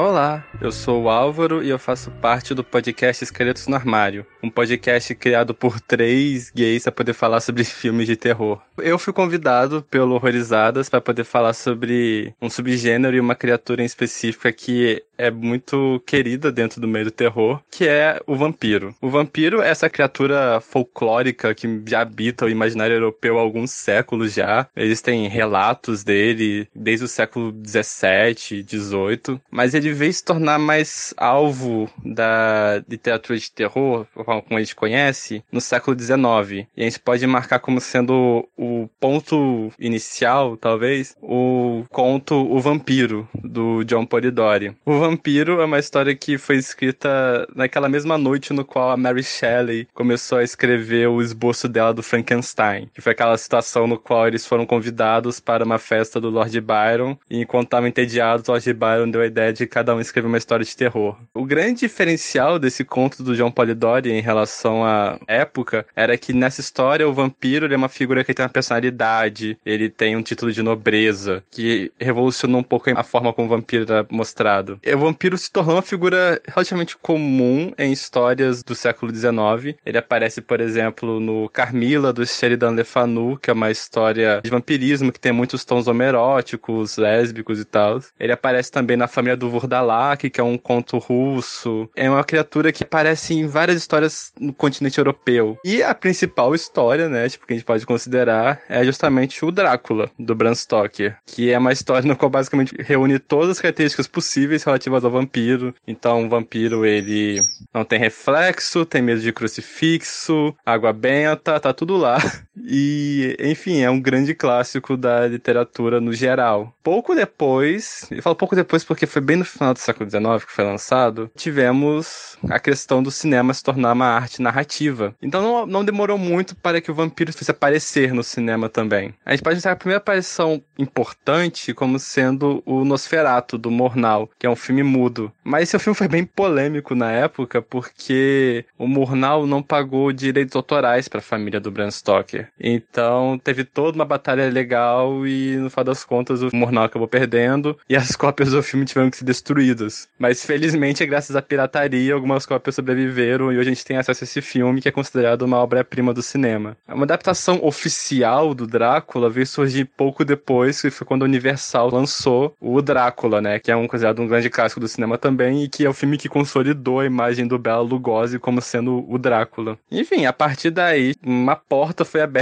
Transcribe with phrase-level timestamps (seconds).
[0.00, 4.50] Olá, eu sou o Álvaro e eu faço parte do podcast Esqueletos no Armário, um
[4.50, 8.60] podcast criado por três gays para poder falar sobre filmes de terror.
[8.78, 13.86] Eu fui convidado pelo Horrorizadas para poder falar sobre um subgênero e uma criatura em
[13.86, 18.94] específica que é muito querida dentro do meio do terror, que é o vampiro.
[19.00, 24.32] O vampiro é essa criatura folclórica que já habita o imaginário europeu há alguns séculos
[24.32, 24.68] já.
[24.76, 31.12] Eles têm relatos dele desde o século 17, 18, mas ele veio se tornar mais
[31.16, 34.06] alvo da literatura de terror,
[34.42, 36.66] como a gente conhece, no século 19.
[36.76, 43.28] E a gente pode marcar como sendo o ponto inicial, talvez, o conto O Vampiro,
[43.34, 44.74] do John Polidori.
[44.84, 49.22] O Vampiro é uma história que foi escrita naquela mesma noite no qual a Mary
[49.22, 54.26] Shelley começou a escrever o esboço dela do Frankenstein, que foi aquela situação no qual
[54.26, 58.72] eles foram convidados para uma festa do Lord Byron, e enquanto estavam entediados, o Lord
[58.72, 61.16] Byron deu a ideia de cada um escrever uma história de terror.
[61.34, 66.60] O grande diferencial desse conto do John Polidori em relação à época era que nessa
[66.60, 70.62] história o vampiro é uma figura que tem uma personalidade, ele tem um título de
[70.62, 75.50] nobreza, que revolucionou um pouco a forma como o vampiro era mostrado o vampiro se
[75.50, 79.76] tornou uma figura relativamente comum em histórias do século XIX.
[79.86, 84.50] Ele aparece, por exemplo, no Carmila, do Sheridan Le Fanu, que é uma história de
[84.50, 88.00] vampirismo que tem muitos tons homeróticos, lésbicos e tal.
[88.18, 91.88] Ele aparece também na família do Vurdalak, que é um conto russo.
[91.94, 94.07] É uma criatura que aparece em várias histórias
[94.38, 95.58] no continente europeu.
[95.64, 100.10] E a principal história, né, tipo, que a gente pode considerar, é justamente o Drácula,
[100.18, 104.64] do Bram Stoker, que é uma história no qual basicamente reúne todas as características possíveis
[104.64, 105.74] relativas ao vampiro.
[105.86, 107.42] Então, o vampiro, ele
[107.72, 112.18] não tem reflexo, tem medo de crucifixo, água benta, tá tudo lá.
[112.64, 116.74] E, enfim, é um grande clássico da literatura no geral.
[116.82, 120.52] Pouco depois, eu falo pouco depois porque foi bem no final do século XIX que
[120.52, 125.14] foi lançado, tivemos a questão do cinema se tornar uma arte narrativa.
[125.20, 129.14] Então não, não demorou muito para que o vampiro fosse aparecer no cinema também.
[129.24, 134.46] A gente pode pensar a primeira aparição importante como sendo o Nosferatu, do Murnau, que
[134.46, 135.32] é um filme mudo.
[135.44, 141.08] Mas esse filme foi bem polêmico na época porque o Murnau não pagou direitos autorais
[141.08, 142.47] para a família do Bram Stoker.
[142.58, 147.78] Então teve toda uma batalha legal e no final das contas o Murnau acabou perdendo
[147.88, 150.08] e as cópias do filme tiveram que ser destruídas.
[150.18, 154.26] Mas felizmente, graças à pirataria, algumas cópias sobreviveram e hoje a gente tem acesso a
[154.26, 156.76] esse filme que é considerado uma obra-prima do cinema.
[156.88, 162.54] Uma adaptação oficial do Drácula veio surgir pouco depois, que foi quando a Universal lançou
[162.60, 163.58] o Drácula, né?
[163.58, 166.18] Que é um considerado um grande clássico do cinema também e que é o filme
[166.18, 169.78] que consolidou a imagem do Bela Lugosi como sendo o Drácula.
[169.90, 172.37] Enfim, a partir daí, uma porta foi aberta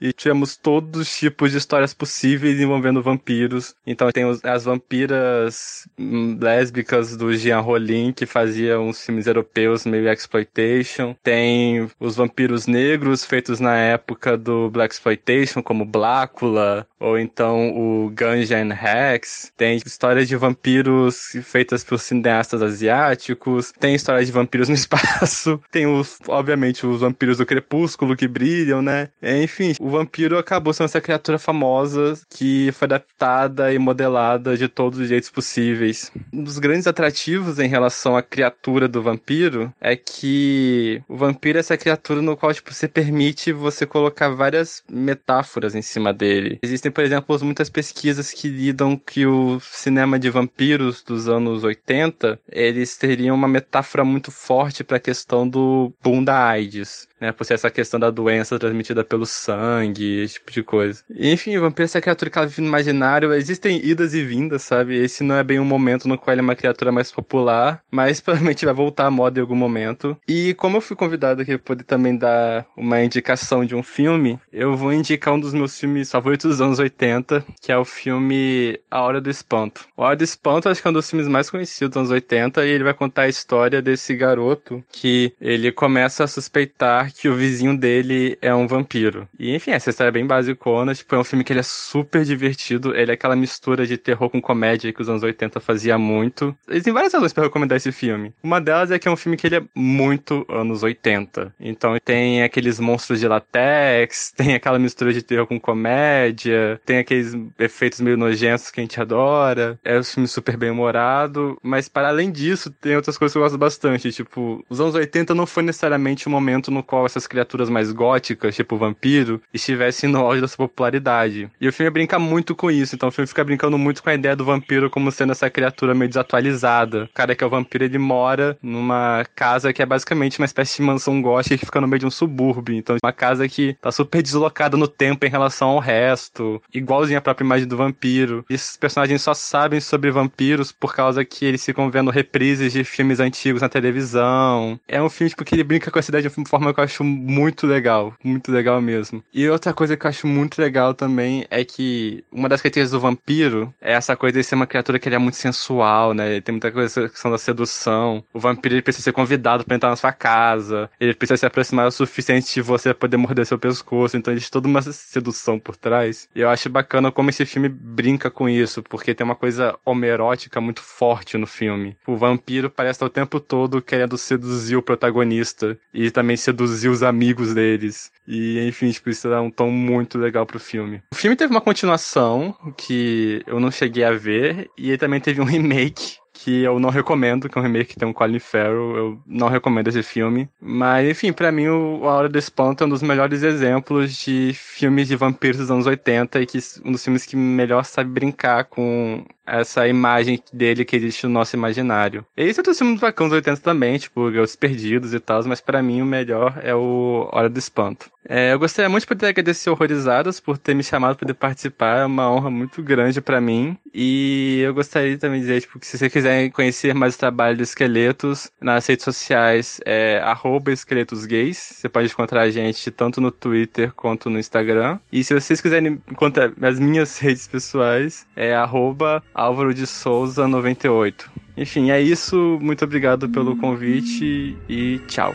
[0.00, 3.74] e tivemos todos os tipos de histórias possíveis envolvendo vampiros.
[3.86, 10.10] Então tem as vampiras hum, lésbicas do Jean Rollin, que fazia uns filmes europeus meio
[10.10, 11.14] exploitation.
[11.22, 18.10] Tem os vampiros negros feitos na época do Black Exploitation, como Blácula, ou então o
[18.10, 19.52] Gungeon Rex.
[19.56, 23.72] Tem histórias de vampiros feitas por cineastas asiáticos.
[23.78, 25.60] Tem histórias de vampiros no espaço.
[25.70, 29.08] Tem os, obviamente, os vampiros do crepúsculo que brilham, né?
[29.22, 34.98] Enfim, o vampiro acabou sendo essa criatura famosa que foi adaptada e modelada de todos
[34.98, 36.10] os jeitos possíveis.
[36.32, 41.60] Um dos grandes atrativos em relação à criatura do vampiro é que o vampiro é
[41.60, 46.58] essa criatura no qual, tipo, você permite você colocar várias metáforas em cima dele.
[46.62, 52.38] Existem, por exemplo, muitas pesquisas que lidam que o cinema de vampiros dos anos 80,
[52.50, 57.32] eles teriam uma metáfora muito forte para a questão do boom da AIDS né?
[57.32, 61.02] Por ser essa questão da doença transmitida pelo sangue, esse tipo de coisa.
[61.14, 63.32] Enfim, o vampiro é essa criatura que ela vive no imaginário.
[63.34, 64.96] Existem idas e vindas, sabe?
[64.96, 68.20] Esse não é bem um momento no qual ele é uma criatura mais popular, mas
[68.20, 70.16] provavelmente vai voltar à moda em algum momento.
[70.26, 74.38] E como eu fui convidado aqui para poder também dar uma indicação de um filme,
[74.52, 78.78] eu vou indicar um dos meus filmes favoritos dos anos 80, que é o filme
[78.90, 79.86] A Hora do Espanto.
[79.96, 82.64] A Hora do Espanto acho que é um dos filmes mais conhecidos dos anos 80
[82.64, 87.34] e ele vai contar a história desse garoto que ele começa a suspeitar que o
[87.34, 89.28] vizinho dele é um vampiro.
[89.38, 92.24] E enfim, essa história é bem basicona, tipo, é um filme que ele é super
[92.24, 96.56] divertido, ele é aquela mistura de terror com comédia que os anos 80 fazia muito.
[96.68, 98.32] Existem várias razões para recomendar esse filme.
[98.42, 101.54] Uma delas é que é um filme que ele é muito anos 80.
[101.58, 107.36] Então tem aqueles monstros de latex, tem aquela mistura de terror com comédia, tem aqueles
[107.58, 109.78] efeitos meio nojentos que a gente adora.
[109.84, 113.42] É um filme super bem humorado, mas para além disso, tem outras coisas que eu
[113.42, 117.26] gosto bastante, tipo, os anos 80 não foi necessariamente o um momento no qual essas
[117.26, 121.50] criaturas mais góticas, tipo vampiro, estivessem no auge da sua popularidade.
[121.60, 124.14] E o filme brinca muito com isso, então o filme fica brincando muito com a
[124.14, 127.04] ideia do vampiro como sendo essa criatura meio desatualizada.
[127.04, 130.76] O cara que é o vampiro, ele mora numa casa que é basicamente uma espécie
[130.76, 132.74] de mansão gótica que fica no meio de um subúrbio.
[132.74, 137.22] Então, uma casa que tá super deslocada no tempo em relação ao resto, igualzinho a
[137.22, 138.44] própria imagem do vampiro.
[138.48, 142.84] E esses personagens só sabem sobre vampiros por causa que eles ficam vendo reprises de
[142.84, 144.78] filmes antigos na televisão.
[144.86, 146.84] É um filme tipo, que ele brinca com essa ideia de uma forma que eu
[146.90, 149.22] acho muito legal, muito legal mesmo.
[149.32, 153.00] E outra coisa que eu acho muito legal também é que uma das características do
[153.00, 156.32] vampiro é essa coisa de ser uma criatura que ele é muito sensual, né?
[156.32, 158.24] Ele tem muita coisa questão da sedução.
[158.32, 161.86] O vampiro ele precisa ser convidado para entrar na sua casa, ele precisa se aproximar
[161.86, 166.28] o suficiente de você poder morder seu pescoço, então existe toda uma sedução por trás.
[166.34, 170.60] E eu acho bacana como esse filme brinca com isso, porque tem uma coisa homerótica
[170.60, 171.96] muito forte no filme.
[172.06, 177.02] O vampiro parece estar o tempo todo querendo seduzir o protagonista e também seduzir os
[177.02, 178.10] amigos deles.
[178.26, 181.02] E, enfim, tipo, isso dá um tom muito legal pro filme.
[181.12, 185.40] O filme teve uma continuação que eu não cheguei a ver, e ele também teve
[185.40, 188.96] um remake que eu não recomendo, que é um remake que tem um Colin Farrell,
[188.96, 190.48] eu não recomendo esse filme.
[190.60, 194.52] Mas, enfim, para mim, o A Hora do Espanto é um dos melhores exemplos de
[194.54, 198.64] filmes de vampiros dos anos 80 e que um dos filmes que melhor sabe brincar
[198.64, 202.24] com essa imagem dele que existe no nosso imaginário.
[202.36, 205.60] E esse é outros filmes bacanas dos 80 também, tipo Os Perdidos e tal, mas
[205.60, 208.10] para mim o melhor é o Hora do Espanto.
[208.28, 212.00] É, eu gostaria muito de poder agradecer Horrorizados por ter me chamado para poder participar,
[212.00, 213.76] é uma honra muito grande para mim.
[213.92, 217.56] E eu gostaria também de dizer, tipo, que se você quiser conhecer mais o trabalho
[217.56, 220.22] do Esqueletos, nas redes sociais é
[220.70, 224.98] esqueletosgays, você pode encontrar a gente tanto no Twitter quanto no Instagram.
[225.10, 231.30] E se vocês quiserem encontrar as minhas redes pessoais, é arroba Álvaro de Souza 98.
[231.56, 232.58] Enfim, é isso.
[232.60, 235.34] Muito obrigado pelo convite e tchau.